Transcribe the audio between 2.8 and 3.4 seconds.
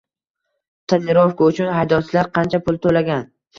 toʻlagan?